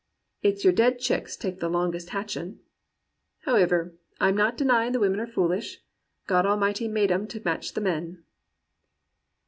[0.41, 2.57] It's your dead chicks take the longest hatchin'.
[3.45, 5.83] Howiver, I'm not denyin' the women are foolish:
[6.25, 8.23] God Almighty made 'em to match the men.'